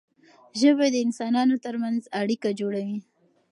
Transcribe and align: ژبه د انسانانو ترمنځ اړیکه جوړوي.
ژبه 0.59 0.85
د 0.93 0.95
انسانانو 1.05 1.55
ترمنځ 1.65 2.01
اړیکه 2.21 2.49
جوړوي. 2.59 2.99